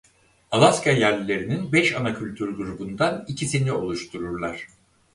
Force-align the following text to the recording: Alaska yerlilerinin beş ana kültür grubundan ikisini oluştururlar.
Alaska 0.51 0.91
yerlilerinin 0.91 1.71
beş 1.71 1.95
ana 1.95 2.13
kültür 2.17 2.49
grubundan 2.57 3.25
ikisini 3.27 3.71
oluştururlar. 3.71 4.67